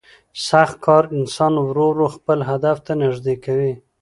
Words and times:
سخت 0.47 0.75
کار 0.85 1.03
انسان 1.17 1.53
ورو 1.65 1.85
ورو 1.89 2.07
خپل 2.15 2.39
هدف 2.49 2.77
ته 2.85 2.91
نږدې 3.01 3.35
کوي 3.45 3.73